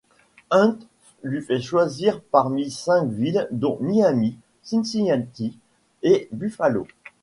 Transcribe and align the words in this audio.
Hunt 0.49 0.79
lui 1.21 1.43
fit 1.43 1.61
choisir 1.61 2.21
parmi 2.31 2.71
cinq 2.71 3.03
villes 3.11 3.47
dont 3.51 3.77
Miami, 3.81 4.35
Cincinnati 4.63 5.59
et 6.01 6.27
Buffalo. 6.31 6.87